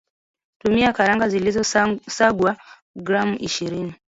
tumia 0.59 0.93
karanga 0.93 1.29
zilizosangwa 1.29 2.57
gram 2.95 3.37
ishirini 3.39 3.93